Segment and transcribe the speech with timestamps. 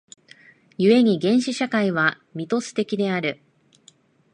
[0.79, 3.39] 故に原始社会はミトス的である。